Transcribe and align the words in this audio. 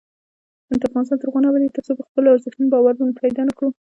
افغانستان 0.87 1.17
تر 1.19 1.27
هغو 1.29 1.39
نه 1.43 1.47
ابادیږي، 1.49 1.75
ترڅو 1.77 1.91
په 1.99 2.03
خپلو 2.07 2.27
ارزښتونو 2.35 2.71
باور 2.73 2.93
پیدا 3.21 3.41
نکړو. 3.49 3.67